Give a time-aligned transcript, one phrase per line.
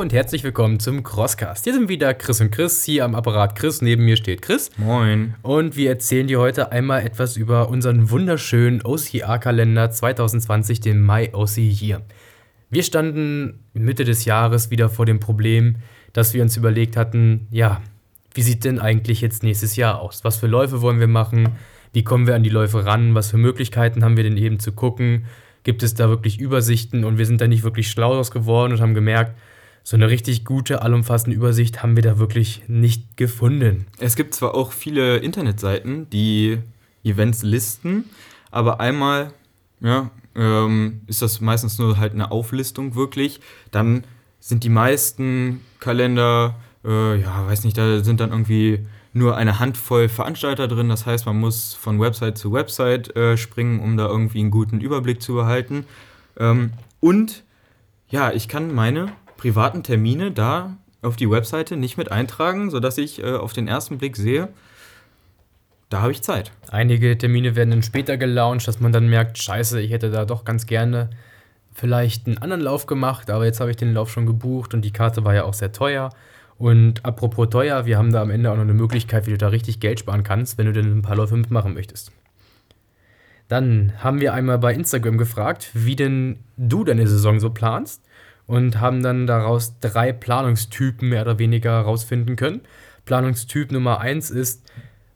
[0.00, 1.64] Hallo und herzlich willkommen zum Crosscast.
[1.64, 4.70] Hier sind wieder Chris und Chris, hier am Apparat Chris, neben mir steht Chris.
[4.78, 5.34] Moin.
[5.42, 11.58] Und wir erzählen dir heute einmal etwas über unseren wunderschönen OCR-Kalender 2020, den My OC
[11.58, 12.00] Year.
[12.70, 15.76] Wir standen Mitte des Jahres wieder vor dem Problem,
[16.14, 17.82] dass wir uns überlegt hatten, ja,
[18.32, 20.24] wie sieht denn eigentlich jetzt nächstes Jahr aus?
[20.24, 21.50] Was für Läufe wollen wir machen?
[21.92, 23.14] Wie kommen wir an die Läufe ran?
[23.14, 25.26] Was für Möglichkeiten haben wir denn eben zu gucken?
[25.62, 27.04] Gibt es da wirklich Übersichten?
[27.04, 29.34] Und wir sind da nicht wirklich schlau draus geworden und haben gemerkt,
[29.82, 33.86] so eine richtig gute, allumfassende Übersicht haben wir da wirklich nicht gefunden.
[33.98, 36.58] Es gibt zwar auch viele Internetseiten, die
[37.02, 38.04] Events listen,
[38.50, 39.32] aber einmal
[39.80, 43.40] ja, ähm, ist das meistens nur halt eine Auflistung wirklich.
[43.70, 44.04] Dann
[44.38, 50.08] sind die meisten Kalender, äh, ja, weiß nicht, da sind dann irgendwie nur eine Handvoll
[50.08, 50.88] Veranstalter drin.
[50.88, 54.80] Das heißt, man muss von Website zu Website äh, springen, um da irgendwie einen guten
[54.80, 55.84] Überblick zu behalten.
[56.38, 57.42] Ähm, und
[58.08, 63.22] ja, ich kann meine privaten Termine da auf die Webseite nicht mit eintragen, sodass ich
[63.22, 64.48] äh, auf den ersten Blick sehe,
[65.88, 66.52] da habe ich Zeit.
[66.70, 70.44] Einige Termine werden dann später gelauncht, dass man dann merkt, scheiße, ich hätte da doch
[70.44, 71.08] ganz gerne
[71.72, 74.92] vielleicht einen anderen Lauf gemacht, aber jetzt habe ich den Lauf schon gebucht und die
[74.92, 76.10] Karte war ja auch sehr teuer.
[76.58, 79.48] Und apropos teuer, wir haben da am Ende auch noch eine Möglichkeit, wie du da
[79.48, 82.12] richtig Geld sparen kannst, wenn du denn ein paar Läufe mitmachen möchtest.
[83.48, 88.02] Dann haben wir einmal bei Instagram gefragt, wie denn du deine Saison so planst
[88.50, 92.62] und haben dann daraus drei Planungstypen mehr oder weniger herausfinden können.
[93.04, 94.68] Planungstyp Nummer eins ist,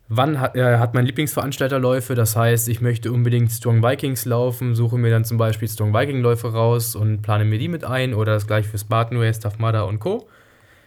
[0.08, 4.76] wann hat, äh, hat mein Lieblingsveranstalter Läufe, das heißt, ich möchte unbedingt Strong Vikings laufen,
[4.76, 8.14] suche mir dann zum Beispiel Strong Viking Läufe raus und plane mir die mit ein
[8.14, 10.28] oder das gleiche für Spartan Race, Tough und Co.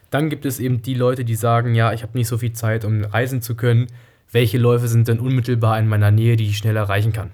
[0.09, 2.86] Dann gibt es eben die Leute, die sagen, ja, ich habe nicht so viel Zeit,
[2.86, 3.87] um reisen zu können.
[4.31, 7.31] Welche Läufe sind denn unmittelbar in meiner Nähe, die ich schnell erreichen kann?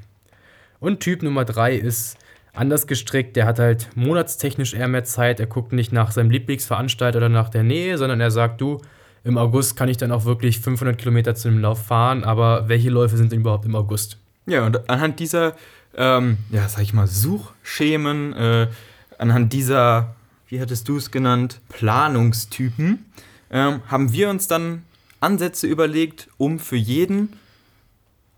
[0.80, 2.18] Und Typ Nummer drei ist
[2.54, 3.36] anders gestrickt.
[3.36, 5.40] Der hat halt monatstechnisch eher mehr Zeit.
[5.40, 8.82] Er guckt nicht nach seinem Lieblingsveranstalter oder nach der Nähe, sondern er sagt, du,
[9.24, 12.24] im August kann ich dann auch wirklich 500 Kilometer zu dem Lauf fahren.
[12.24, 14.18] Aber welche Läufe sind denn überhaupt im August?
[14.46, 15.56] Ja, und anhand dieser,
[15.96, 18.68] ähm, ja, sag ich mal, Suchschemen, äh,
[19.18, 20.16] anhand dieser
[20.54, 23.06] wie hattest du es genannt, Planungstypen,
[23.50, 24.84] ähm, haben wir uns dann
[25.20, 27.34] Ansätze überlegt, um für jeden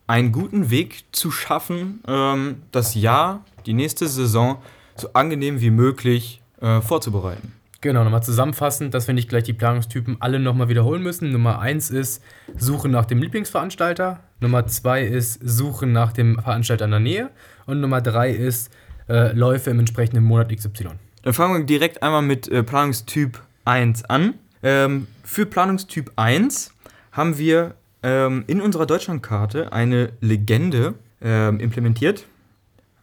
[0.08, 4.62] einen guten Weg zu schaffen, ähm, das Jahr, die nächste Saison
[4.96, 7.54] so angenehm wie möglich äh, vorzubereiten.
[7.82, 11.32] Genau, nochmal zusammenfassend, dass wir nicht gleich die Planungstypen alle nochmal wiederholen müssen.
[11.32, 12.24] Nummer eins ist
[12.58, 14.22] Suchen nach dem Lieblingsveranstalter.
[14.40, 17.30] Nummer zwei ist Suchen nach dem Veranstalter in der Nähe.
[17.68, 18.72] Und Nummer drei ist
[19.08, 20.90] äh, Läufe im entsprechenden Monat XY.
[21.22, 24.34] Dann fangen wir direkt einmal mit äh, Planungstyp 1 an.
[24.64, 26.74] Ähm, für Planungstyp 1
[27.12, 32.26] haben wir ähm, in unserer Deutschlandkarte eine Legende ähm, implementiert.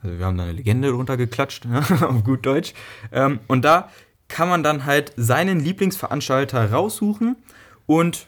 [0.01, 1.67] Also wir haben da eine Legende drunter geklatscht,
[2.01, 2.73] auf gut Deutsch.
[3.11, 3.91] Ähm, und da
[4.29, 7.37] kann man dann halt seinen Lieblingsveranstalter raussuchen
[7.87, 8.27] und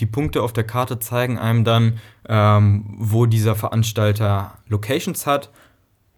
[0.00, 5.50] die Punkte auf der Karte zeigen einem dann, ähm, wo dieser Veranstalter Locations hat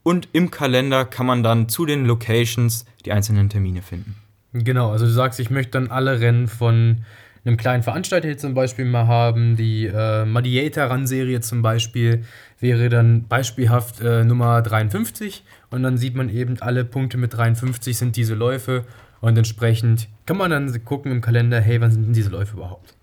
[0.02, 4.16] und im Kalender kann man dann zu den Locations die einzelnen Termine finden.
[4.54, 7.04] Genau, also du sagst, ich möchte dann alle Rennen von
[7.44, 9.56] einem kleinen Veranstalter hier zum Beispiel mal haben.
[9.56, 12.24] Die äh, Mediator-Run-Serie zum Beispiel
[12.60, 17.96] wäre dann beispielhaft äh, Nummer 53 und dann sieht man eben, alle Punkte mit 53
[17.96, 18.84] sind diese Läufe
[19.20, 22.94] und entsprechend kann man dann gucken im Kalender, hey, wann sind denn diese Läufe überhaupt?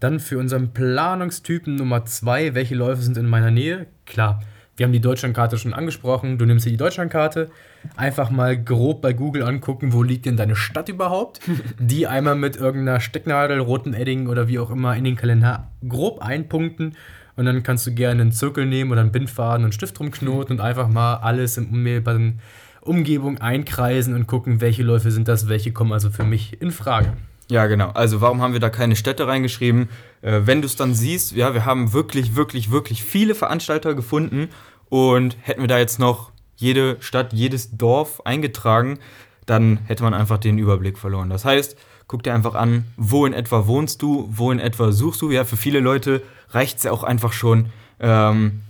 [0.00, 3.86] Dann für unseren Planungstypen Nummer 2, welche Läufe sind in meiner Nähe?
[4.04, 4.42] Klar,
[4.76, 6.38] wir haben die Deutschlandkarte schon angesprochen.
[6.38, 7.50] Du nimmst dir die Deutschlandkarte,
[7.96, 11.40] einfach mal grob bei Google angucken, wo liegt denn deine Stadt überhaupt.
[11.78, 16.20] Die einmal mit irgendeiner Stecknadel, roten Edding oder wie auch immer in den Kalender grob
[16.20, 16.96] einpunkten.
[17.34, 20.58] Und dann kannst du gerne einen Zirkel nehmen oder einen Bindfaden und einen Stift rumknoten
[20.58, 22.40] und einfach mal alles in unmittelbaren
[22.82, 27.14] Umgebung einkreisen und gucken, welche Läufe sind das, welche kommen also für mich in Frage.
[27.48, 27.90] Ja, genau.
[27.90, 29.88] Also warum haben wir da keine Städte reingeschrieben?
[30.20, 34.48] Äh, wenn du es dann siehst, ja, wir haben wirklich, wirklich, wirklich viele Veranstalter gefunden
[34.88, 36.31] und hätten wir da jetzt noch
[36.62, 38.98] jede Stadt, jedes Dorf eingetragen,
[39.46, 41.28] dann hätte man einfach den Überblick verloren.
[41.28, 41.76] Das heißt,
[42.06, 45.30] guck dir einfach an, wo in etwa wohnst du, wo in etwa suchst du.
[45.30, 47.66] Ja, für viele Leute reicht es ja auch einfach schon,
[48.00, 48.60] ähm,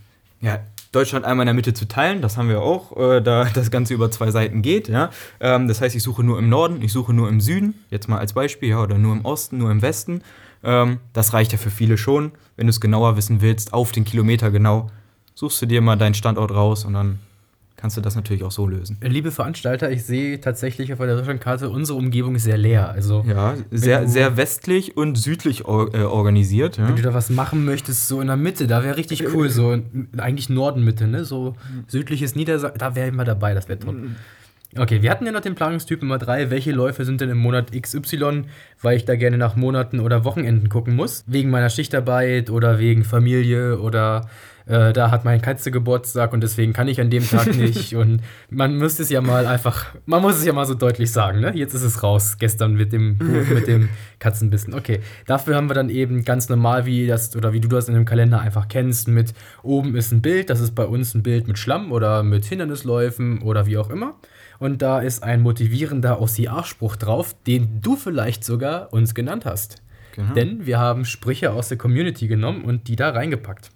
[0.41, 0.61] ja,
[0.93, 2.21] Deutschland einmal in der Mitte zu teilen.
[2.21, 4.89] Das haben wir auch, äh, da das Ganze über zwei Seiten geht.
[4.89, 5.11] Ja?
[5.41, 8.19] Ähm, das heißt, ich suche nur im Norden, ich suche nur im Süden, jetzt mal
[8.19, 10.23] als Beispiel, ja, oder nur im Osten, nur im Westen.
[10.63, 12.33] Ähm, das reicht ja für viele schon.
[12.57, 14.91] Wenn du es genauer wissen willst, auf den Kilometer genau,
[15.35, 17.19] suchst du dir mal deinen Standort raus und dann
[17.83, 18.97] kannst du das natürlich auch so lösen.
[19.03, 22.89] Liebe Veranstalter, ich sehe tatsächlich auf der Deutschlandkarte, unsere Umgebung ist sehr leer.
[22.91, 26.77] Also ja, sehr, sehr westlich und südlich or äh, organisiert.
[26.77, 26.87] Ja.
[26.87, 29.51] Wenn du da was machen möchtest, so in der Mitte, da wäre richtig cool.
[29.51, 29.77] So
[30.17, 31.25] eigentlich Norden-Mitte, ne?
[31.25, 31.57] So
[31.89, 33.97] südliches Niedersachsen, da wäre ich mal dabei, das wäre top.
[34.79, 36.51] Okay, wir hatten ja noch den Planungstyp Nummer 3.
[36.51, 38.45] Welche Läufe sind denn im Monat XY?
[38.81, 41.25] Weil ich da gerne nach Monaten oder Wochenenden gucken muss.
[41.27, 44.31] Wegen meiner Schichtarbeit oder wegen Familie oder
[44.67, 47.95] äh, da hat meine Katze Geburtstag und deswegen kann ich an dem Tag nicht.
[47.97, 48.21] und
[48.51, 51.53] man müsste es ja mal einfach, man muss es ja mal so deutlich sagen, ne?
[51.55, 53.19] Jetzt ist es raus, gestern mit dem
[53.55, 53.89] mit dem
[54.19, 54.75] Katzenbissen.
[54.75, 57.95] Okay, dafür haben wir dann eben ganz normal, wie das, oder wie du das in
[57.95, 61.49] dem Kalender einfach kennst, mit oben ist ein Bild, das ist bei uns ein Bild
[61.49, 64.15] mit Schlamm oder mit Hindernisläufen oder wie auch immer.
[64.59, 69.83] Und da ist ein motivierender OCR-Spruch drauf, den du vielleicht sogar uns genannt hast.
[70.15, 70.35] Genau.
[70.35, 73.71] Denn wir haben Sprüche aus der Community genommen und die da reingepackt.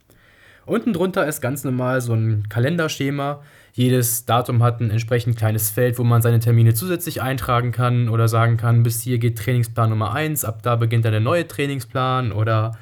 [0.66, 3.40] Unten drunter ist ganz normal so ein Kalenderschema.
[3.72, 8.26] Jedes Datum hat ein entsprechend kleines Feld, wo man seine Termine zusätzlich eintragen kann oder
[8.26, 12.32] sagen kann, bis hier geht Trainingsplan Nummer 1, ab da beginnt dann der neue Trainingsplan
[12.32, 12.76] oder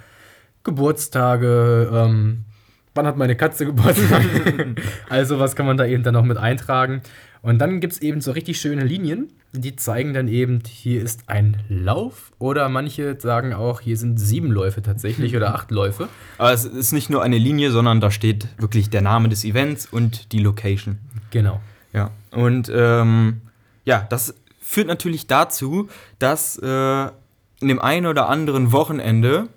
[0.63, 2.45] Geburtstage, ähm,
[2.95, 4.25] wann hat meine Katze Geburtstag?
[5.11, 7.03] also was kann man da eben dann noch mit eintragen.
[7.45, 11.29] Und dann gibt es eben so richtig schöne Linien, die zeigen dann eben, hier ist
[11.29, 16.09] ein Lauf oder manche sagen auch, hier sind sieben Läufe tatsächlich oder acht Läufe.
[16.39, 19.85] Aber es ist nicht nur eine Linie, sondern da steht wirklich der Name des Events
[19.85, 21.01] und die Location.
[21.33, 21.61] Genau.
[21.93, 23.43] Ja, und ähm,
[23.85, 27.03] ja, das führt natürlich dazu, dass äh,
[27.61, 29.49] in dem einen oder anderen Wochenende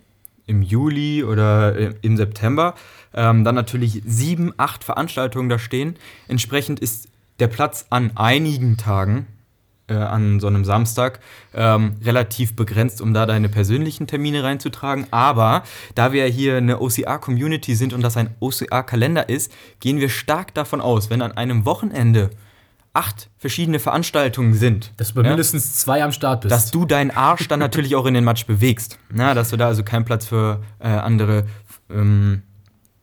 [0.46, 2.76] im Juli oder äh, im September
[3.14, 5.96] ähm, dann natürlich sieben, acht Veranstaltungen da stehen.
[6.28, 7.08] Entsprechend ist
[7.40, 9.28] der Platz an einigen Tagen,
[9.88, 11.20] äh, an so einem Samstag,
[11.54, 15.08] ähm, relativ begrenzt, um da deine persönlichen Termine reinzutragen.
[15.12, 15.64] Aber
[15.96, 20.82] da wir hier eine OCR-Community sind und das ein OCR-Kalender ist, gehen wir stark davon
[20.82, 22.32] aus, wenn an einem Wochenende
[22.98, 24.92] acht verschiedene Veranstaltungen sind.
[24.98, 26.52] Dass du ja, mindestens zwei am Start bist.
[26.52, 28.98] Dass du deinen Arsch dann natürlich auch in den Matsch bewegst.
[29.10, 31.46] Na, dass du da also keinen Platz für äh, andere
[31.90, 32.42] ähm,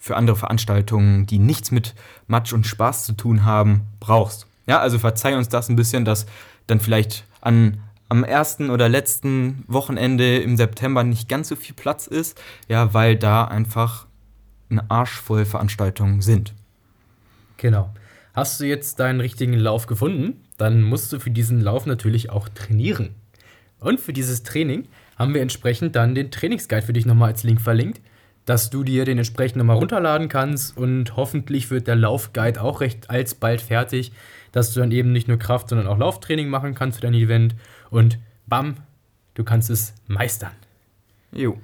[0.05, 1.95] für andere Veranstaltungen, die nichts mit
[2.27, 4.47] Matsch und Spaß zu tun haben, brauchst.
[4.67, 6.27] Ja, also verzeih uns das ein bisschen, dass
[6.67, 7.79] dann vielleicht an,
[8.11, 13.17] am ersten oder letzten Wochenende im September nicht ganz so viel Platz ist, ja, weil
[13.17, 14.06] da einfach
[14.69, 16.53] eine Arsch voll Veranstaltungen sind.
[17.56, 17.89] Genau.
[18.35, 22.51] Hast du jetzt deinen richtigen Lauf gefunden, dann musst du für diesen Lauf natürlich auch
[22.51, 23.15] trainieren.
[23.81, 24.87] Und für dieses Training
[25.17, 28.03] haben wir entsprechend dann den Trainingsguide für dich nochmal als Link verlinkt
[28.46, 33.11] dass du dir den entsprechend nochmal runterladen kannst und hoffentlich wird der Laufguide auch recht
[33.11, 34.12] alsbald fertig,
[34.52, 37.55] dass du dann eben nicht nur Kraft, sondern auch Lauftraining machen kannst für dein Event
[37.91, 38.76] und bam,
[39.35, 40.52] du kannst es meistern.
[41.32, 41.58] Jo.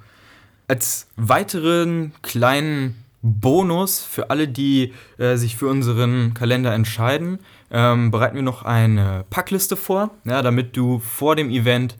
[0.68, 7.38] Als weiteren kleinen Bonus für alle, die äh, sich für unseren Kalender entscheiden,
[7.70, 11.96] ähm, bereiten wir noch eine Packliste vor, ja, damit du vor dem Event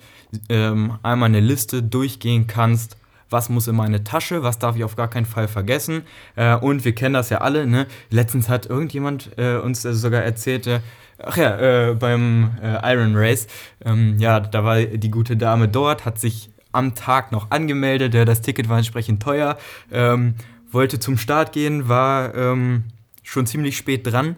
[0.48, 2.96] ähm, einmal eine Liste durchgehen kannst,
[3.30, 6.02] was muss in meine Tasche, was darf ich auf gar keinen Fall vergessen.
[6.36, 7.66] Äh, und wir kennen das ja alle.
[7.66, 7.86] Ne?
[8.10, 10.80] Letztens hat irgendjemand äh, uns äh, sogar erzählt, äh,
[11.22, 13.46] ach ja, äh, beim äh, Iron Race,
[13.84, 18.42] ähm, ja, da war die gute Dame dort, hat sich am Tag noch angemeldet, das
[18.42, 19.58] Ticket war entsprechend teuer,
[19.90, 20.34] ähm,
[20.70, 22.84] wollte zum Start gehen, war ähm,
[23.22, 24.36] schon ziemlich spät dran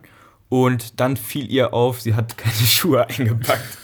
[0.49, 3.79] und dann fiel ihr auf, sie hat keine Schuhe eingepackt.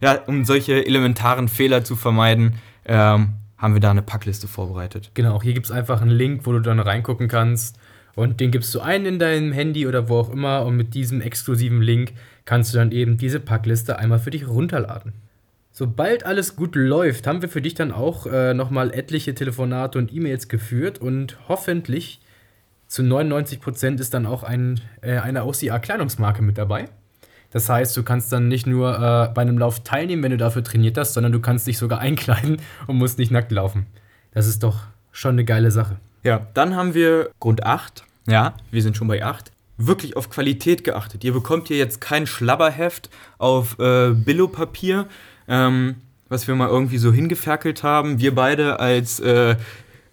[0.00, 2.54] ja, um solche elementaren Fehler zu vermeiden,
[2.86, 5.10] ähm, haben wir da eine Packliste vorbereitet.
[5.12, 7.78] Genau, hier gibt es einfach einen Link, wo du dann reingucken kannst.
[8.16, 10.64] Und den gibst du ein in deinem Handy oder wo auch immer.
[10.64, 12.14] Und mit diesem exklusiven Link
[12.46, 15.12] kannst du dann eben diese Packliste einmal für dich runterladen.
[15.72, 20.12] Sobald alles gut läuft, haben wir für dich dann auch äh, nochmal etliche Telefonate und
[20.12, 22.20] E-Mails geführt und hoffentlich
[22.88, 26.86] zu 99% ist dann auch ein, äh, eine OCR-Kleidungsmarke mit dabei.
[27.50, 30.62] Das heißt, du kannst dann nicht nur äh, bei einem Lauf teilnehmen, wenn du dafür
[30.62, 33.86] trainiert hast, sondern du kannst dich sogar einkleiden und musst nicht nackt laufen.
[34.32, 34.80] Das ist doch
[35.12, 35.96] schon eine geile Sache.
[36.22, 38.04] Ja, dann haben wir Grund 8.
[38.26, 39.50] Ja, wir sind schon bei 8.
[39.78, 41.24] Wirklich auf Qualität geachtet.
[41.24, 45.06] Ihr bekommt hier jetzt kein Schlabberheft auf äh, Billo-Papier,
[45.48, 45.96] ähm,
[46.28, 48.20] was wir mal irgendwie so hingeferkelt haben.
[48.20, 49.56] Wir beide als äh,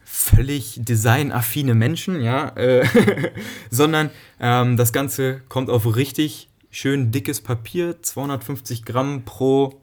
[0.06, 2.88] völlig designaffine Menschen, ja, äh,
[3.70, 6.47] sondern ähm, das Ganze kommt auf richtig
[6.78, 9.82] schön dickes Papier, 250 Gramm pro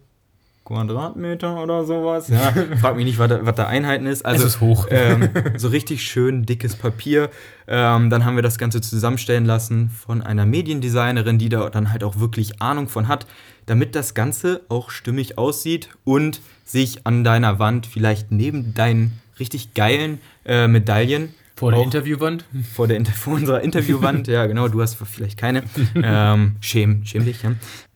[0.65, 2.29] Quadratmeter oder sowas.
[2.29, 4.25] Ja, frag mich nicht, was da, was da Einheiten ist.
[4.25, 4.87] Also, es ist hoch.
[4.91, 7.31] Ähm, so richtig schön dickes Papier.
[7.67, 12.05] Ähm, dann haben wir das Ganze zusammenstellen lassen von einer Mediendesignerin, die da dann halt
[12.05, 13.27] auch wirklich Ahnung von hat,
[13.67, 19.75] damit das Ganze auch stimmig aussieht und sich an deiner Wand vielleicht neben deinen richtig
[19.75, 22.45] geilen äh, Medaillen vor der Interviewwand?
[22.73, 25.63] Vor, der, vor unserer Interviewwand, ja genau, du hast vielleicht keine.
[25.97, 27.53] Ähm, schäm, schäm dich, ja.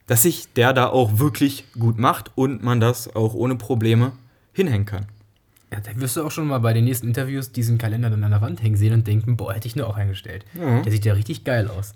[0.07, 4.13] Dass sich der da auch wirklich gut macht und man das auch ohne Probleme
[4.53, 5.07] hinhängen kann.
[5.71, 8.31] Ja, da wirst du auch schon mal bei den nächsten Interviews diesen Kalender dann an
[8.31, 10.45] der Wand hängen sehen und denken, boah, hätte ich nur auch eingestellt.
[10.55, 10.83] Mhm.
[10.83, 11.95] Der sieht ja richtig geil aus.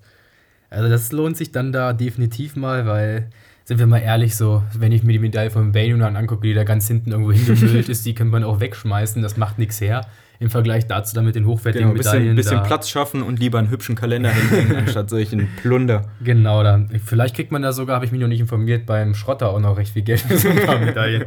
[0.68, 3.30] Also das lohnt sich dann da definitiv mal, weil,
[3.64, 6.64] sind wir mal ehrlich, so, wenn ich mir die Medaille von Bayern angucke, die da
[6.64, 10.06] ganz hinten irgendwo hingemüllt ist, die könnte man auch wegschmeißen, das macht nichts her
[10.42, 12.36] im Vergleich dazu dann mit den hochwertigen genau, bisschen, Medaillen.
[12.36, 16.02] bisschen Platz schaffen und lieber einen hübschen Kalender hinhängen, anstatt solchen Plunder.
[16.22, 16.88] Genau, dann.
[17.04, 19.76] Vielleicht kriegt man da sogar, habe ich mich noch nicht informiert, beim Schrotter auch noch
[19.76, 21.24] recht viel Geld für so ein paar Medaillen,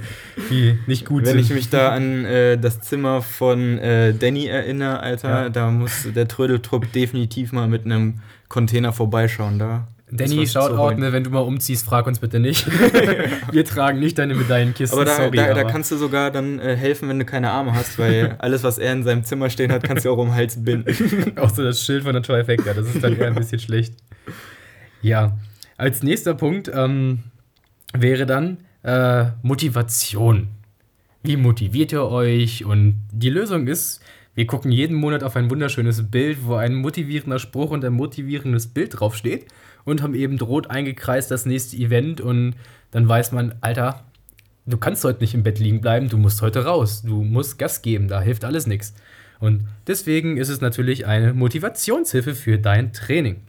[0.50, 1.40] die nicht gut Wenn sind.
[1.40, 5.50] ich mich da an äh, das Zimmer von äh, Danny erinnere, Alter, ja.
[5.50, 8.20] da muss der Trödeltrupp definitiv mal mit einem
[8.50, 9.88] Container vorbeischauen da.
[10.12, 12.68] Danny, Shoutout, ne, wenn du mal umziehst, frag uns bitte nicht.
[13.52, 14.96] Wir tragen nicht deine Medaillenkiste.
[14.96, 17.50] Aber da, sorry, da, aber da kannst du sogar dann äh, helfen, wenn du keine
[17.50, 20.28] Arme hast, weil alles, was er in seinem Zimmer stehen hat, kannst du auch um
[20.28, 21.38] den Hals binden.
[21.40, 23.96] auch so das Schild von der Trifecta, das ist dann eher ein bisschen schlecht.
[25.02, 25.40] Ja,
[25.76, 27.24] als nächster Punkt ähm,
[27.94, 30.50] wäre dann äh, Motivation.
[31.24, 32.64] Wie motiviert ihr euch?
[32.64, 34.02] Und die Lösung ist,
[34.36, 38.68] wir gucken jeden Monat auf ein wunderschönes Bild, wo ein motivierender Spruch und ein motivierendes
[38.68, 39.48] Bild draufsteht
[39.86, 42.56] und haben eben rot eingekreist das nächste Event und
[42.92, 44.04] dann weiß man, Alter,
[44.66, 47.82] du kannst heute nicht im Bett liegen bleiben, du musst heute raus, du musst Gas
[47.82, 48.94] geben, da hilft alles nichts.
[49.40, 53.42] Und deswegen ist es natürlich eine Motivationshilfe für dein Training.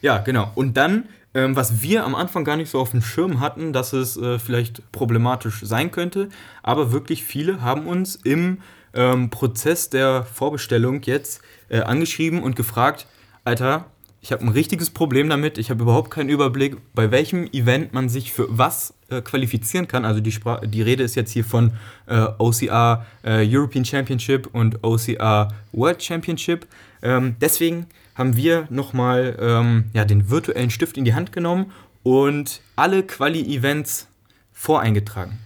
[0.00, 0.50] Ja, genau.
[0.54, 3.92] Und dann, ähm, was wir am Anfang gar nicht so auf dem Schirm hatten, dass
[3.92, 6.28] es äh, vielleicht problematisch sein könnte,
[6.62, 8.58] aber wirklich viele haben uns im
[8.94, 13.06] ähm, Prozess der Vorbestellung jetzt äh, angeschrieben und gefragt,
[13.44, 13.86] Alter,
[14.26, 15.56] ich habe ein richtiges Problem damit.
[15.56, 20.04] Ich habe überhaupt keinen Überblick, bei welchem Event man sich für was äh, qualifizieren kann.
[20.04, 21.74] Also die, Spra die Rede ist jetzt hier von
[22.06, 26.66] äh, OCR äh, European Championship und OCR World Championship.
[27.02, 31.70] Ähm, deswegen haben wir nochmal ähm, ja, den virtuellen Stift in die Hand genommen
[32.02, 34.08] und alle Quali-Events
[34.52, 35.38] voreingetragen.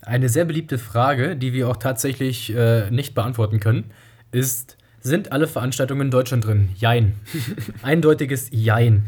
[0.00, 3.90] Eine sehr beliebte Frage, die wir auch tatsächlich äh, nicht beantworten können,
[4.32, 4.77] ist,
[5.08, 6.68] sind alle Veranstaltungen in Deutschland drin?
[6.76, 7.14] Jein.
[7.82, 9.06] Eindeutiges Jein.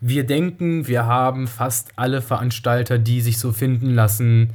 [0.00, 4.50] Wir denken, wir haben fast alle Veranstalter, die sich so finden lassen,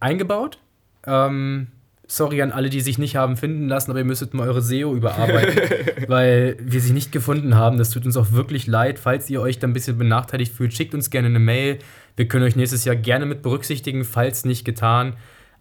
[0.00, 0.58] eingebaut.
[1.06, 1.66] Ähm,
[2.06, 4.94] sorry an alle, die sich nicht haben finden lassen, aber ihr müsstet mal eure SEO
[4.94, 7.78] überarbeiten, weil wir sie nicht gefunden haben.
[7.78, 8.98] Das tut uns auch wirklich leid.
[8.98, 11.78] Falls ihr euch da ein bisschen benachteiligt fühlt, schickt uns gerne eine Mail.
[12.16, 15.14] Wir können euch nächstes Jahr gerne mit berücksichtigen, falls nicht getan.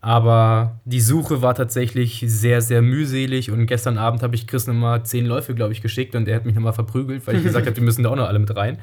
[0.04, 5.06] Aber die Suche war tatsächlich sehr, sehr mühselig und gestern Abend habe ich Chris nochmal
[5.06, 7.78] zehn Läufe, glaube ich, geschickt und er hat mich nochmal verprügelt, weil ich gesagt habe,
[7.78, 8.80] wir müssen da auch noch alle mit rein.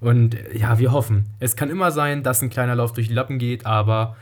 [0.00, 1.26] Und ja, wir hoffen.
[1.38, 4.16] Es kann immer sein, dass ein kleiner Lauf durch die Lappen geht, aber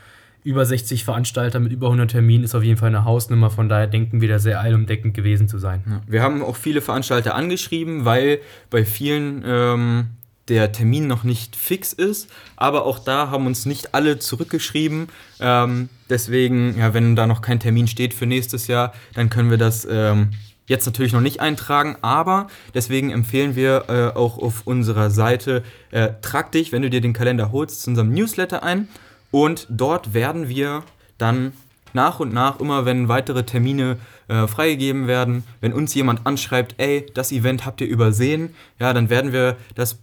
[0.45, 3.49] über 60 Veranstalter mit über 100 Terminen ist auf jeden Fall eine Hausnummer.
[3.49, 5.83] Von daher denken wir da sehr allumdeckend gewesen zu sein.
[5.89, 6.01] Ja.
[6.07, 10.07] Wir haben auch viele Veranstalter angeschrieben, weil bei vielen ähm,
[10.53, 12.29] der Termin noch nicht fix ist.
[12.57, 15.09] Aber auch da haben uns nicht alle zurückgeschrieben.
[15.41, 19.57] Ähm, deswegen, ja, wenn da noch kein Termin steht für nächstes Jahr, dann können wir
[19.57, 20.33] das ähm,
[20.67, 21.97] jetzt natürlich noch nicht eintragen.
[22.03, 27.01] Aber deswegen empfehlen wir äh, auch auf unserer Seite, äh, trag dich, wenn du dir
[27.01, 28.89] den Kalender holst, zu unserem Newsletter ein.
[29.31, 30.83] Und dort werden wir
[31.17, 31.55] dann
[31.95, 33.97] nach und nach, immer wenn weitere Termine
[34.29, 39.11] äh, freigegeben werden, wenn uns jemand anschreibt, ey, das Event habt ihr übersehen, ja, dann
[39.11, 39.99] werden wir das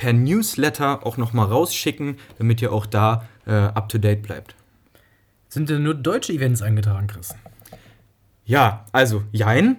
[0.00, 4.54] per Newsletter auch nochmal rausschicken, damit ihr auch da äh, up-to-date bleibt.
[5.50, 7.34] Sind denn nur deutsche Events eingetragen, Chris?
[8.46, 9.76] Ja, also jein.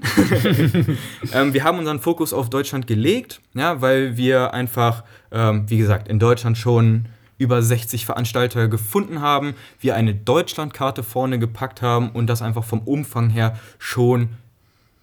[1.34, 6.08] ähm, wir haben unseren Fokus auf Deutschland gelegt, ja, weil wir einfach, ähm, wie gesagt,
[6.08, 7.08] in Deutschland schon
[7.40, 12.82] über 60 Veranstalter gefunden haben, wir eine Deutschlandkarte vorne gepackt haben und das einfach vom
[12.82, 14.30] Umfang her schon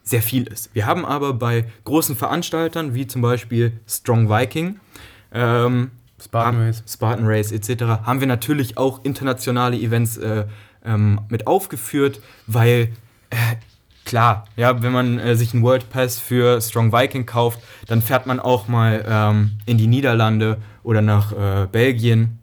[0.09, 0.75] sehr viel ist.
[0.75, 4.81] Wir haben aber bei großen Veranstaltern wie zum Beispiel Strong Viking,
[5.33, 7.83] ähm, Spartan Race, Spartan Race etc.
[8.05, 10.47] haben wir natürlich auch internationale Events äh,
[10.85, 12.93] ähm, mit aufgeführt, weil
[13.31, 13.37] äh,
[14.07, 18.27] klar, ja, wenn man äh, sich einen World Pass für Strong Viking kauft, dann fährt
[18.27, 22.39] man auch mal ähm, in die Niederlande oder nach äh, Belgien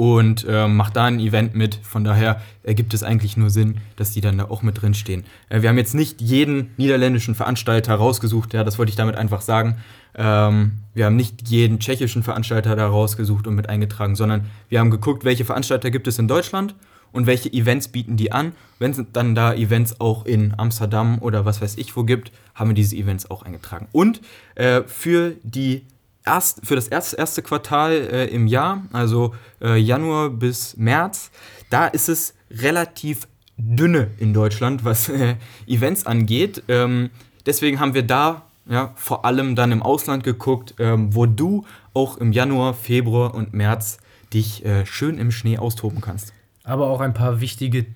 [0.00, 1.74] und äh, macht da ein Event mit.
[1.74, 5.24] Von daher ergibt es eigentlich nur Sinn, dass die dann da auch mit drin stehen.
[5.50, 9.42] Äh, wir haben jetzt nicht jeden niederländischen Veranstalter rausgesucht, ja, das wollte ich damit einfach
[9.42, 9.76] sagen.
[10.14, 14.90] Ähm, wir haben nicht jeden tschechischen Veranstalter da rausgesucht und mit eingetragen, sondern wir haben
[14.90, 16.74] geguckt, welche Veranstalter gibt es in Deutschland
[17.12, 18.52] und welche Events bieten die an.
[18.78, 22.70] Wenn es dann da Events auch in Amsterdam oder was weiß ich wo gibt, haben
[22.70, 23.86] wir diese Events auch eingetragen.
[23.92, 24.22] Und
[24.54, 25.84] äh, für die
[26.24, 31.30] erst, für das erste, erste Quartal äh, im Jahr, also äh, Januar bis März,
[31.70, 35.36] da ist es relativ dünne in Deutschland, was äh,
[35.66, 36.62] Events angeht.
[36.68, 37.10] Ähm,
[37.46, 42.16] deswegen haben wir da ja, vor allem dann im Ausland geguckt, ähm, wo du auch
[42.18, 43.98] im Januar, Februar und März
[44.32, 46.32] dich äh, schön im Schnee austoben kannst.
[46.62, 47.86] Aber auch ein paar wichtige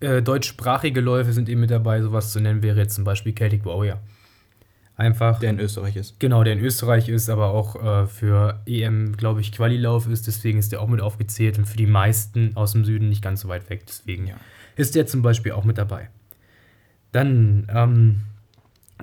[0.00, 2.02] äh, deutschsprachige Läufe sind eben mit dabei.
[2.02, 4.00] Sowas zu nennen wäre jetzt zum Beispiel Celtic Warrior.
[4.98, 5.40] Einfach.
[5.40, 6.18] Der in Österreich ist.
[6.20, 10.26] Genau, der in Österreich ist, aber auch äh, für EM, glaube ich, Qualilauf ist.
[10.26, 13.42] Deswegen ist der auch mit aufgezählt und für die meisten aus dem Süden nicht ganz
[13.42, 13.82] so weit weg.
[13.86, 14.36] Deswegen Ja.
[14.76, 16.08] ist der zum Beispiel auch mit dabei.
[17.12, 18.20] Dann ähm,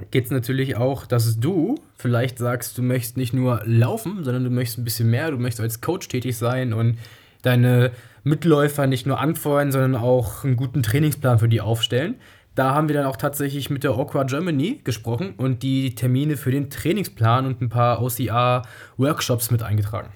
[0.09, 4.49] geht es natürlich auch, dass du vielleicht sagst, du möchtest nicht nur laufen, sondern du
[4.49, 5.29] möchtest ein bisschen mehr.
[5.29, 6.97] Du möchtest als Coach tätig sein und
[7.43, 7.91] deine
[8.23, 12.15] Mitläufer nicht nur anfeuern, sondern auch einen guten Trainingsplan für die aufstellen.
[12.55, 16.51] Da haben wir dann auch tatsächlich mit der Aqua Germany gesprochen und die Termine für
[16.51, 20.09] den Trainingsplan und ein paar OCR-Workshops mit eingetragen.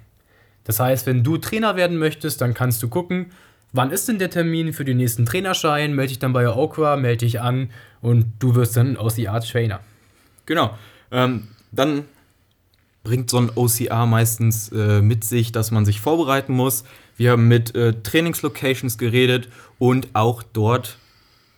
[0.63, 3.27] Das heißt, wenn du Trainer werden möchtest, dann kannst du gucken,
[3.73, 6.95] wann ist denn der Termin für den nächsten Trainerschein, melde dich dann bei der Aqua,
[6.95, 9.79] melde dich an und du wirst dann OCR-Trainer.
[10.45, 10.77] Genau.
[11.09, 12.05] Ähm, dann
[13.03, 16.83] bringt so ein OCR meistens äh, mit sich, dass man sich vorbereiten muss.
[17.15, 19.47] Wir haben mit äh, Trainingslocations geredet
[19.79, 20.97] und auch dort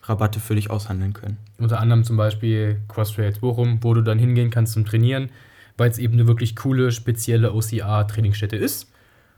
[0.09, 1.37] Rabatte für dich aushandeln können.
[1.57, 5.29] Unter anderem zum Beispiel Crosstrails Bochum, wo du dann hingehen kannst zum Trainieren,
[5.77, 8.91] weil es eben eine wirklich coole, spezielle OCR-Trainingsstätte ist.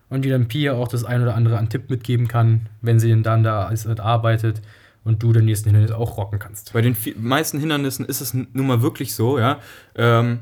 [0.10, 3.08] Und die dann Pia auch das ein oder andere an Tipp mitgeben kann, wenn sie
[3.08, 4.62] denn dann da arbeitet
[5.04, 6.74] und du den nächsten Hindernis auch rocken kannst.
[6.74, 9.60] Bei den meisten Hindernissen ist es nun mal wirklich so, ja.
[9.96, 10.40] Ähm,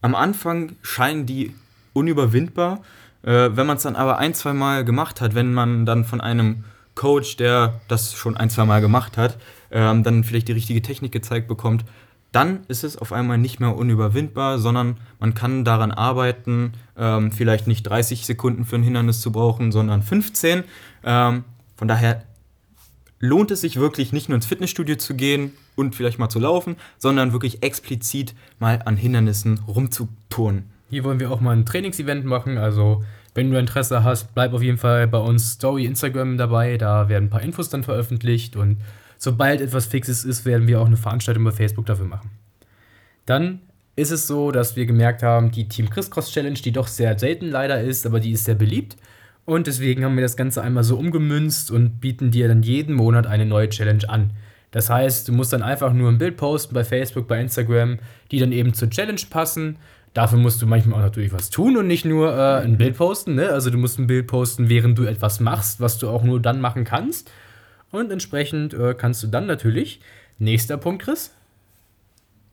[0.00, 1.54] am Anfang scheinen die
[1.92, 2.82] unüberwindbar.
[3.22, 6.20] Äh, wenn man es dann aber ein, zwei Mal gemacht hat, wenn man dann von
[6.20, 6.64] einem
[6.94, 9.38] Coach, der das schon ein, zwei Mal gemacht hat,
[9.70, 11.84] ähm, dann vielleicht die richtige Technik gezeigt bekommt,
[12.32, 17.68] dann ist es auf einmal nicht mehr unüberwindbar, sondern man kann daran arbeiten, ähm, vielleicht
[17.68, 20.64] nicht 30 Sekunden für ein Hindernis zu brauchen, sondern 15.
[21.04, 21.44] Ähm,
[21.76, 22.24] von daher
[23.20, 26.76] lohnt es sich wirklich nicht nur ins Fitnessstudio zu gehen und vielleicht mal zu laufen,
[26.98, 30.70] sondern wirklich explizit mal an Hindernissen rumzuturnen.
[30.90, 32.58] Hier wollen wir auch mal ein Trainingsevent machen.
[32.58, 36.76] Also, wenn du Interesse hast, bleib auf jeden Fall bei uns Story Instagram dabei.
[36.78, 38.56] Da werden ein paar Infos dann veröffentlicht.
[38.56, 38.78] Und
[39.18, 42.30] sobald etwas Fixes ist, werden wir auch eine Veranstaltung bei Facebook dafür machen.
[43.26, 43.60] Dann
[43.96, 47.50] ist es so, dass wir gemerkt haben, die Team Crisscross Challenge, die doch sehr selten
[47.50, 48.96] leider ist, aber die ist sehr beliebt.
[49.44, 53.26] Und deswegen haben wir das Ganze einmal so umgemünzt und bieten dir dann jeden Monat
[53.26, 54.30] eine neue Challenge an.
[54.70, 57.98] Das heißt, du musst dann einfach nur ein Bild posten bei Facebook, bei Instagram,
[58.30, 59.76] die dann eben zur Challenge passen.
[60.14, 63.34] Dafür musst du manchmal auch natürlich was tun und nicht nur äh, ein Bild posten.
[63.34, 63.48] Ne?
[63.48, 66.60] Also du musst ein Bild posten, während du etwas machst, was du auch nur dann
[66.60, 67.32] machen kannst.
[67.90, 70.00] Und entsprechend äh, kannst du dann natürlich.
[70.38, 71.32] Nächster Punkt, Chris.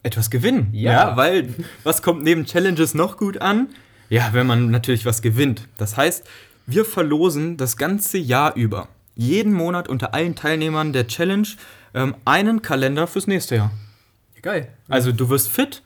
[0.01, 0.69] Etwas gewinnen.
[0.73, 1.15] Ja.
[1.15, 3.69] weil was kommt neben Challenges noch gut an?
[4.09, 5.67] Ja, wenn man natürlich was gewinnt.
[5.77, 6.27] Das heißt,
[6.65, 11.47] wir verlosen das ganze Jahr über, jeden Monat unter allen Teilnehmern der Challenge,
[11.93, 13.71] ähm, einen Kalender fürs nächste Jahr.
[14.41, 14.69] Geil.
[14.89, 15.83] Also du wirst fit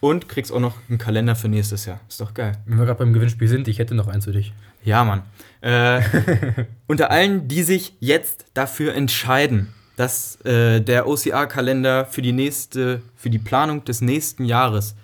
[0.00, 2.00] und kriegst auch noch einen Kalender für nächstes Jahr.
[2.08, 2.52] Ist doch geil.
[2.66, 4.52] Wenn wir gerade beim Gewinnspiel sind, ich hätte noch eins für dich.
[4.84, 5.22] Ja, Mann.
[5.60, 6.02] Äh,
[6.86, 13.30] unter allen, die sich jetzt dafür entscheiden, dass äh, der OCR-Kalender für die nächste, für
[13.30, 14.94] die Planung des nächsten Jahres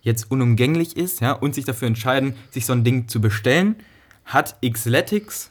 [0.00, 3.76] jetzt unumgänglich ist, ja, und sich dafür entscheiden, sich so ein Ding zu bestellen,
[4.24, 5.50] hat Xletics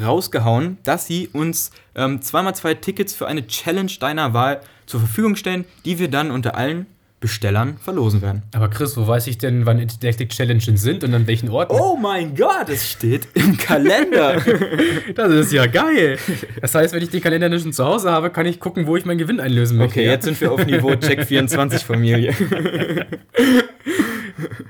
[0.00, 5.36] rausgehauen, dass sie uns ähm, zweimal zwei Tickets für eine Challenge deiner Wahl zur Verfügung
[5.36, 6.86] stellen, die wir dann unter allen
[7.20, 8.42] Bestellern verlosen werden.
[8.54, 11.74] Aber Chris, wo weiß ich denn, wann Didactic Challenges sind und an welchen Orten?
[11.74, 14.40] Oh mein Gott, es steht im Kalender.
[15.14, 16.18] Das ist ja geil.
[16.60, 18.96] Das heißt, wenn ich den Kalender nicht schon zu Hause habe, kann ich gucken, wo
[18.96, 19.94] ich meinen Gewinn einlösen möchte.
[19.94, 20.12] Okay, ja?
[20.12, 22.34] jetzt sind wir auf Niveau Check 24 Familie.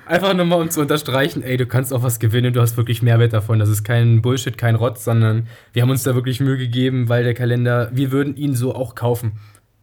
[0.07, 3.33] Einfach nochmal, um zu unterstreichen, ey, du kannst auch was gewinnen, du hast wirklich Mehrwert
[3.33, 3.59] davon.
[3.59, 7.23] Das ist kein Bullshit, kein Rotz, sondern wir haben uns da wirklich Mühe gegeben, weil
[7.23, 9.33] der Kalender, wir würden ihn so auch kaufen.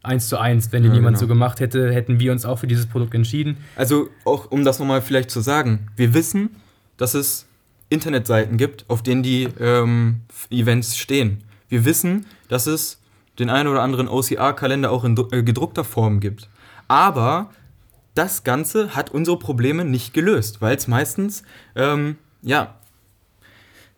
[0.04, 0.72] Eins zu eins.
[0.72, 1.20] Wenn Ja, jemand genau.
[1.22, 3.58] so gemacht hätte, hätten wir uns auch für dieses Produkt entschieden.
[3.76, 6.50] Also auch um das nochmal vielleicht zu sagen, wir wissen,
[6.98, 7.46] dass es
[7.90, 11.44] Internetseiten gibt, auf denen die ähm, Events stehen.
[11.70, 13.00] Wir wissen, dass es
[13.40, 16.50] den einen oder anderen OCR-Kalender auch in äh, gedruckter Form gibt.
[16.88, 17.50] Aber
[18.16, 21.44] das Ganze hat unsere Probleme nicht gelöst, weil es meistens,
[21.76, 22.76] ähm, ja,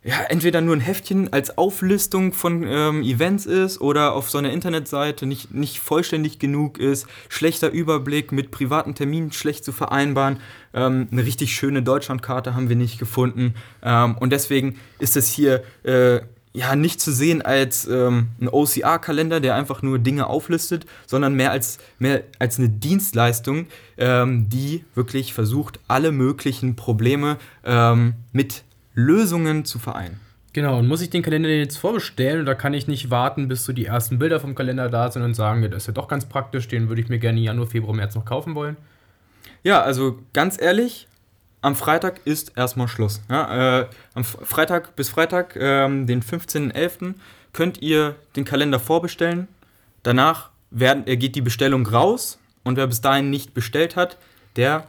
[0.03, 4.51] ja, entweder nur ein Heftchen als Auflistung von ähm, Events ist oder auf so einer
[4.51, 10.39] Internetseite nicht, nicht vollständig genug ist, schlechter Überblick mit privaten Terminen schlecht zu vereinbaren.
[10.73, 13.55] Ähm, eine richtig schöne Deutschlandkarte haben wir nicht gefunden.
[13.83, 16.21] Ähm, und deswegen ist es hier äh,
[16.53, 21.51] ja nicht zu sehen als ähm, ein OCR-Kalender, der einfach nur Dinge auflistet, sondern mehr
[21.51, 29.65] als, mehr als eine Dienstleistung, ähm, die wirklich versucht, alle möglichen Probleme ähm, mit Lösungen
[29.65, 30.19] zu vereinen.
[30.53, 33.73] Genau, und muss ich den Kalender jetzt vorbestellen oder kann ich nicht warten, bis so
[33.73, 36.25] die ersten Bilder vom Kalender da sind und sagen, ja, das ist ja doch ganz
[36.27, 38.75] praktisch, den würde ich mir gerne Januar, Februar, März noch kaufen wollen?
[39.63, 41.07] Ja, also ganz ehrlich,
[41.61, 43.21] am Freitag ist erstmal Schluss.
[43.29, 47.15] Ja, äh, am Freitag bis Freitag, ähm, den 15.11.,
[47.53, 49.47] könnt ihr den Kalender vorbestellen.
[50.03, 54.17] Danach werden, äh, geht die Bestellung raus Und wer bis dahin nicht bestellt hat,
[54.55, 54.85] der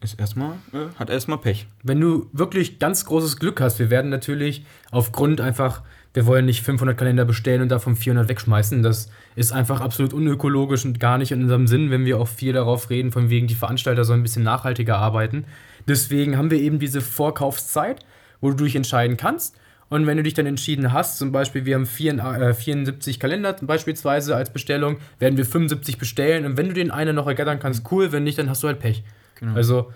[0.00, 1.66] ist erstmal, äh, hat erstmal Pech.
[1.82, 5.82] Wenn du wirklich ganz großes Glück hast, wir werden natürlich aufgrund einfach,
[6.14, 8.82] wir wollen nicht 500 Kalender bestellen und davon 400 wegschmeißen.
[8.82, 12.52] Das ist einfach absolut unökologisch und gar nicht in unserem Sinn, wenn wir auch viel
[12.52, 15.44] darauf reden, von wegen die Veranstalter sollen ein bisschen nachhaltiger arbeiten.
[15.86, 18.04] Deswegen haben wir eben diese Vorkaufszeit,
[18.40, 19.56] wo du dich entscheiden kannst.
[19.90, 24.36] Und wenn du dich dann entschieden hast, zum Beispiel, wir haben 74 äh, Kalender beispielsweise
[24.36, 26.44] als Bestellung, werden wir 75 bestellen.
[26.44, 28.12] Und wenn du den einen noch ergattern kannst, cool.
[28.12, 29.02] Wenn nicht, dann hast du halt Pech.
[29.38, 29.54] Genau.
[29.54, 29.90] Also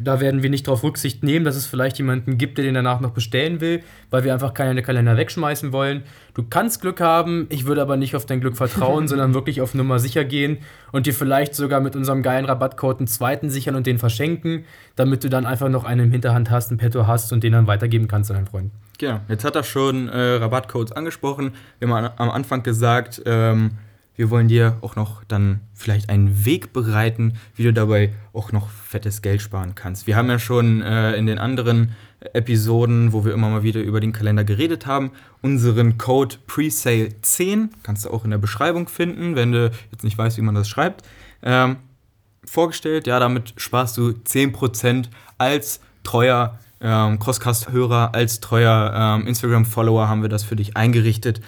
[0.00, 3.00] da werden wir nicht darauf Rücksicht nehmen, dass es vielleicht jemanden gibt, der den danach
[3.00, 6.02] noch bestellen will, weil wir einfach keine Kalender wegschmeißen wollen.
[6.34, 9.74] Du kannst Glück haben, ich würde aber nicht auf dein Glück vertrauen, sondern wirklich auf
[9.74, 10.58] Nummer sicher gehen
[10.92, 14.64] und dir vielleicht sogar mit unserem geilen Rabattcode einen zweiten sichern und den verschenken,
[14.96, 17.66] damit du dann einfach noch einen im Hinterhand hast, einen Petto hast und den dann
[17.66, 18.72] weitergeben kannst an deinen Freunden.
[18.98, 21.52] Genau, jetzt hat er schon äh, Rabattcodes angesprochen.
[21.78, 23.72] Wir haben am Anfang gesagt, ähm,
[24.18, 28.68] wir wollen dir auch noch dann vielleicht einen Weg bereiten, wie du dabei auch noch
[28.68, 30.08] fettes Geld sparen kannst.
[30.08, 31.92] Wir haben ja schon äh, in den anderen
[32.32, 37.70] Episoden, wo wir immer mal wieder über den Kalender geredet haben, unseren Code Presale 10,
[37.84, 40.68] kannst du auch in der Beschreibung finden, wenn du jetzt nicht weißt, wie man das
[40.68, 41.06] schreibt,
[41.44, 41.76] ähm,
[42.44, 43.06] vorgestellt.
[43.06, 50.28] Ja, damit sparst du 10% als treuer ähm, Crosscast-Hörer, als treuer ähm, Instagram-Follower haben wir
[50.28, 51.40] das für dich eingerichtet.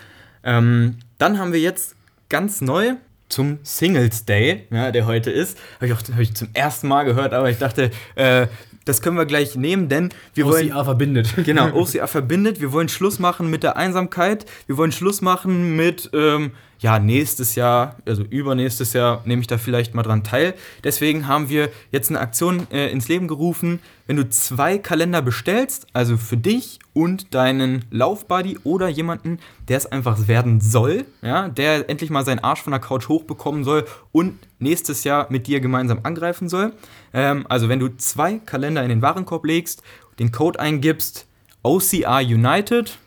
[0.45, 1.97] Ähm, dann haben wir jetzt
[2.31, 2.95] ganz neu
[3.29, 5.59] zum Singles Day, ja, der heute ist.
[5.77, 8.47] Habe ich auch hab ich zum ersten Mal gehört, aber ich dachte, äh,
[8.87, 10.73] das können wir gleich nehmen, denn wir OCA wollen.
[10.73, 11.35] OCA verbindet.
[11.45, 12.61] Genau, OCA verbindet.
[12.61, 14.47] Wir wollen Schluss machen mit der Einsamkeit.
[14.67, 19.59] Wir wollen Schluss machen mit, ähm, ja, nächstes Jahr, also übernächstes Jahr, nehme ich da
[19.59, 20.55] vielleicht mal dran teil.
[20.83, 23.81] Deswegen haben wir jetzt eine Aktion äh, ins Leben gerufen.
[24.07, 29.39] Wenn du zwei Kalender bestellst, also für dich und deinen Laufbuddy oder jemanden,
[29.69, 33.63] der es einfach werden soll, ja, der endlich mal seinen Arsch von der Couch hochbekommen
[33.63, 36.73] soll und nächstes Jahr mit dir gemeinsam angreifen soll.
[37.13, 39.83] Ähm, also wenn du zwei Kalender in den Warenkorb legst,
[40.19, 41.27] den Code eingibst,
[41.63, 42.99] OCR United,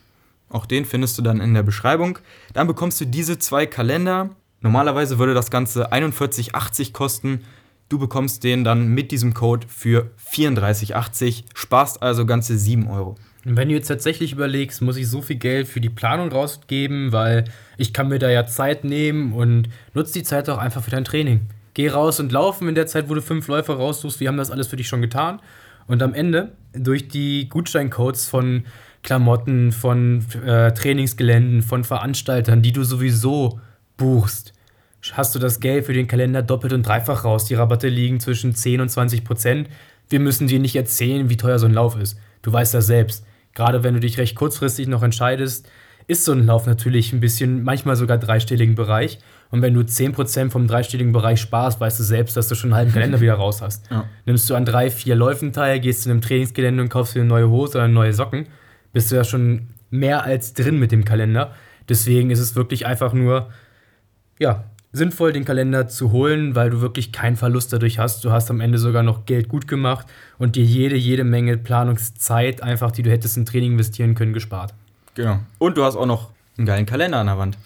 [0.54, 2.20] auch den findest du dann in der Beschreibung.
[2.54, 4.30] Dann bekommst du diese zwei Kalender.
[4.62, 7.42] Normalerweise würde das Ganze 41,80 kosten.
[7.90, 13.16] Du bekommst den dann mit diesem Code für 34,80, sparst also ganze 7 Euro.
[13.46, 17.12] Und wenn du jetzt tatsächlich überlegst, muss ich so viel Geld für die Planung rausgeben,
[17.12, 17.46] weil
[17.78, 21.04] ich kann mir da ja Zeit nehmen und nutze die Zeit auch einfach für dein
[21.04, 21.42] Training.
[21.74, 24.20] Geh raus und laufen in der Zeit, wo du fünf Läufer raussuchst.
[24.20, 25.42] Wir haben das alles für dich schon getan.
[25.88, 28.66] Und am Ende, durch die Gutscheincodes von
[29.04, 33.60] Klamotten, von äh, Trainingsgeländen, von Veranstaltern, die du sowieso
[33.98, 34.54] buchst,
[35.12, 37.46] hast du das Geld für den Kalender doppelt und dreifach raus.
[37.46, 39.70] Die Rabatte liegen zwischen 10 und 20 Prozent.
[40.10, 42.18] Wir müssen dir nicht erzählen, wie teuer so ein Lauf ist.
[42.42, 43.26] Du weißt das selbst.
[43.54, 45.68] Gerade wenn du dich recht kurzfristig noch entscheidest,
[46.08, 49.20] ist so ein Lauf natürlich ein bisschen, manchmal sogar dreistelligen Bereich.
[49.52, 52.78] Und wenn du 10% vom dreistelligen Bereich sparst, weißt du selbst, dass du schon einen
[52.78, 53.90] halben Kalender wieder raus hast.
[53.90, 54.06] Ja.
[54.26, 57.30] Nimmst du an drei, vier Läufen teil, gehst zu einem Trainingsgelände und kaufst dir eine
[57.30, 58.48] neue Hose oder neue Socken,
[58.94, 61.54] bist du ja schon mehr als drin mit dem Kalender.
[61.90, 63.50] Deswegen ist es wirklich einfach nur,
[64.40, 68.24] ja, sinnvoll, den Kalender zu holen, weil du wirklich keinen Verlust dadurch hast.
[68.24, 72.62] Du hast am Ende sogar noch Geld gut gemacht und dir jede, jede Menge Planungszeit,
[72.64, 74.74] einfach, die du hättest in Training investieren können, gespart.
[75.16, 75.40] Genau.
[75.58, 77.58] Und du hast auch noch einen geilen Kalender an der Wand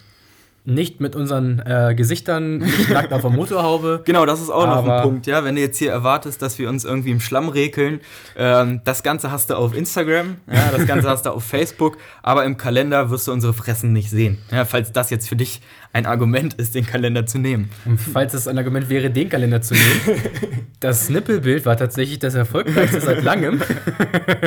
[0.67, 4.01] nicht mit unseren äh, Gesichtern nicht nackt auf der Motorhaube.
[4.07, 5.43] Genau, das ist auch noch ein Punkt, ja.
[5.43, 7.99] Wenn du jetzt hier erwartest, dass wir uns irgendwie im Schlamm rekeln,
[8.35, 12.45] ähm, das Ganze hast du auf Instagram, ja, das Ganze hast du auf Facebook, aber
[12.45, 14.39] im Kalender wirst du unsere Fressen nicht sehen.
[14.51, 15.61] Ja, falls das jetzt für dich
[15.93, 17.69] ein Argument ist, den Kalender zu nehmen.
[17.85, 20.21] Und falls es ein Argument wäre, den Kalender zu nehmen,
[20.79, 23.61] das Nippelbild war tatsächlich das erfolgreichste seit langem.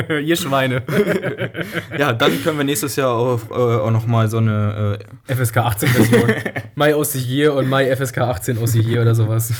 [0.23, 0.83] Ihr Schweine.
[1.97, 5.89] ja, dann können wir nächstes Jahr auch, äh, auch nochmal so eine äh FSK 18
[6.11, 6.53] Version.
[6.75, 9.51] My OC Year und My FSK 18 OC Year oder sowas.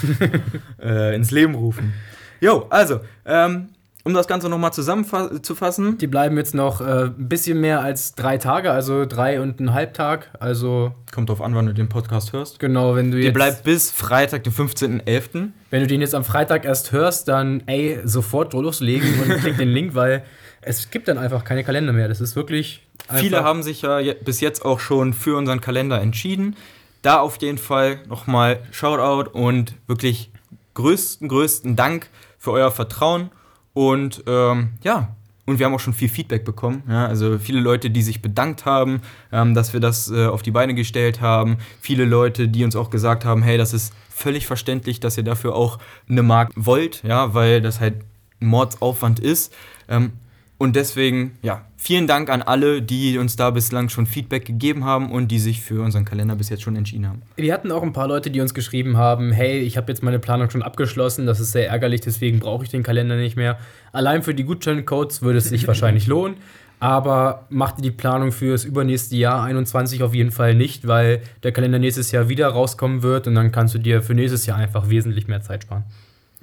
[0.82, 1.94] äh, ins Leben rufen.
[2.40, 3.70] Jo, also, ähm,
[4.04, 5.98] um das Ganze nochmal zusammenzufassen.
[5.98, 9.74] Die bleiben jetzt noch äh, ein bisschen mehr als drei Tage, also drei und ein
[9.74, 10.30] halb Tag.
[10.40, 12.60] Also Kommt drauf an, wann du den Podcast hörst.
[12.60, 13.26] Genau, wenn du jetzt.
[13.26, 15.50] Der bleibt bis Freitag, den 15.11.
[15.70, 19.70] Wenn du den jetzt am Freitag erst hörst, dann ey, sofort loslegen und klick den
[19.70, 20.24] Link, weil
[20.62, 22.08] es gibt dann einfach keine Kalender mehr.
[22.08, 22.88] Das ist wirklich.
[23.14, 26.56] Viele haben sich ja bis jetzt auch schon für unseren Kalender entschieden.
[27.02, 30.32] Da auf jeden Fall nochmal Shoutout und wirklich
[30.76, 33.32] größten, größten Dank für euer Vertrauen.
[33.74, 36.84] Und ähm, ja, und wir haben auch schon viel Feedback bekommen.
[36.88, 40.52] Ja, also viele Leute, die sich bedankt haben, ähm, dass wir das äh, auf die
[40.52, 41.58] Beine gestellt haben.
[41.80, 45.56] Viele Leute, die uns auch gesagt haben, hey, das ist völlig verständlich, dass ihr dafür
[45.56, 47.96] auch eine Mark wollt, ja, weil das halt
[48.40, 49.54] Mordsaufwand ist.
[49.90, 50.14] Ähm,
[50.62, 55.12] Und deswegen, ja, vielen Dank an alle, die uns da bislang schon Feedback gegeben haben
[55.12, 57.24] und die sich für unseren Kalender bis jetzt schon entschieden haben.
[57.36, 60.19] Wir hatten auch ein paar Leute, die uns geschrieben haben, hey, ich habe jetzt meine
[60.19, 63.58] Planung schon abgeschlossen, das ist sehr ärgerlich, deswegen brauche ich den Kalender nicht mehr.
[63.91, 66.38] Allein für die Gutscheincodes würde es sich wahrscheinlich lohnen,
[66.80, 71.54] aber macht die Planung für das übernächste Jahr 21 auf jeden Fall nicht, weil der
[71.54, 74.91] Kalender nächstes Jahr wieder rauskommen wird und dann kannst du dir für nächstes Jahr einfach
[74.91, 75.86] wesentlich mehr Zeit sparen.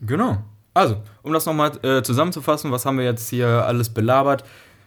[0.05, 0.39] Genau.
[0.79, 4.45] Also, um das nochmal äh, zusammenzufassen, was haben wir jetzt hier alles belabert?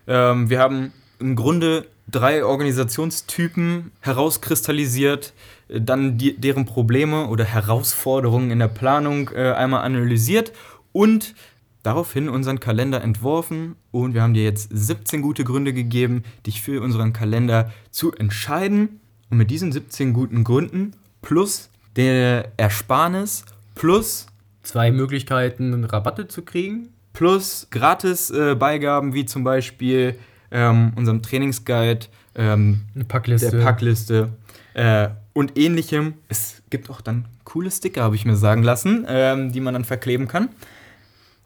[0.07, 5.33] Ähm, wir haben im Grunde drei Organisationstypen herauskristallisiert,
[5.67, 10.53] äh, dann die, deren Probleme oder Herausforderungen in der Planung äh, einmal analysiert
[10.93, 11.35] und
[11.83, 13.75] daraufhin unseren Kalender entworfen.
[13.91, 19.01] Und wir haben dir jetzt 17 gute Gründe gegeben, dich für unseren Kalender zu entscheiden.
[19.29, 23.43] Und mit diesen 17 guten Gründen plus der Ersparnis
[23.75, 24.27] plus
[24.63, 26.89] Zwei Möglichkeiten, Rabatte zu kriegen.
[27.13, 30.15] plus Gratis-Beigaben wie zum Beispiel
[30.51, 33.51] ähm, unserem Trainingsguide, ähm, Eine Packliste.
[33.51, 34.29] der Packliste
[34.73, 36.13] äh, und ähnlichem.
[36.29, 39.85] Es gibt auch dann coole Sticker, habe ich mir sagen lassen, ähm, die man dann
[39.85, 40.49] verkleben kann.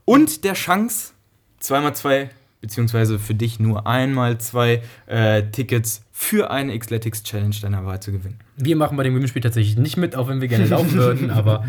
[0.04, 1.12] Und der Chance,
[1.58, 7.84] zweimal zwei, beziehungsweise für dich nur einmal zwei äh, Tickets für eine Xletics Challenge deiner
[7.84, 8.38] Wahl zu gewinnen.
[8.56, 11.64] Wir machen bei dem Gewinnspiel tatsächlich nicht mit, auch wenn wir gerne laufen würden, aber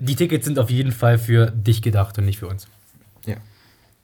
[0.00, 2.66] die Tickets sind auf jeden Fall für dich gedacht und nicht für uns.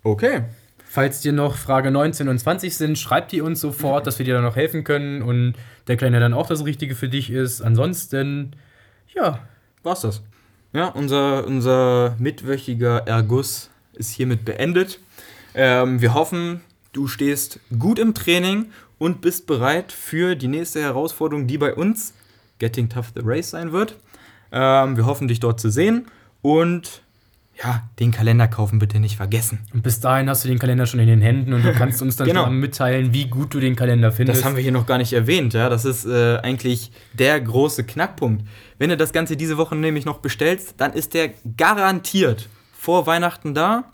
[0.06, 0.44] Okay.
[0.88, 4.34] Falls dir noch Frage 19 und 20 sind, schreibt die uns sofort, dass wir dir
[4.34, 5.54] dann noch helfen können und
[5.88, 7.60] der Kleine dann auch das Richtige für dich ist.
[7.60, 8.52] Ansonsten,
[9.12, 9.40] ja,
[9.82, 10.22] war's das.
[10.72, 15.00] Ja, unser, unser mitwöchiger Erguss ist hiermit beendet.
[15.56, 16.60] Ähm, wir hoffen,
[16.92, 18.66] du stehst gut im Training
[18.98, 22.14] und bist bereit für die nächste Herausforderung, die bei uns
[22.60, 23.96] Getting Tough the Race sein wird.
[24.52, 26.06] Ähm, wir hoffen, dich dort zu sehen
[26.42, 27.02] und
[27.64, 29.60] ja, den Kalender kaufen bitte nicht vergessen.
[29.72, 32.16] und bis dahin hast du den Kalender schon in den Händen und du kannst uns
[32.16, 32.44] dann Genau.
[32.44, 34.40] schon mitteilen, wie gut du den Kalender findest.
[34.40, 35.70] Das haben wir hier noch gar nicht erwähnt, ja.
[35.70, 38.46] Das ist äh, eigentlich der große Knackpunkt.
[38.78, 43.54] Wenn du das Ganze diese Woche nämlich noch bestellst, dann ist der garantiert vor Weihnachten
[43.54, 43.84] da.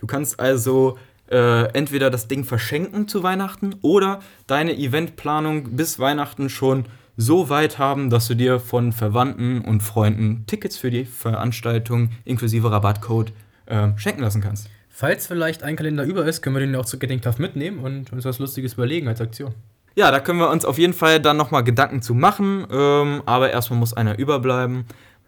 [0.00, 0.98] Du kannst also
[1.30, 7.78] äh, entweder das Ding verschenken zu Weihnachten oder deine Eventplanung bis Weihnachten schon so weit
[7.78, 13.32] haben, dass du dir von Verwandten und Freunden Tickets für die Veranstaltung inklusive Rabattcode
[13.66, 14.68] äh, schenken lassen kannst.
[14.88, 18.24] Falls vielleicht ein Kalender über ist, können wir den auch zu Tough mitnehmen und uns
[18.24, 19.54] was Lustiges überlegen als Aktion.
[19.94, 23.50] Ja, da können wir uns auf jeden Fall dann nochmal Gedanken zu machen, ähm, aber
[23.50, 24.84] erstmal muss einer überbleiben.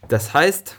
[0.09, 0.77] Das heißt,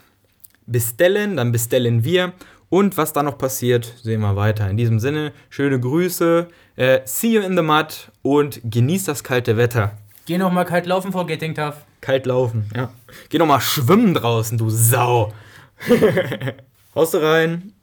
[0.65, 2.33] bestellen, dann bestellen wir
[2.69, 4.69] und was da noch passiert, sehen wir weiter.
[4.69, 9.57] In diesem Sinne, schöne Grüße, äh, see you in the mud und genießt das kalte
[9.57, 9.97] Wetter.
[10.25, 11.75] Geh noch mal kalt laufen vor Getting Tough.
[12.01, 12.91] Kalt laufen, ja.
[13.29, 15.31] Geh noch mal schwimmen draußen, du Sau.
[16.95, 17.73] Haust du rein.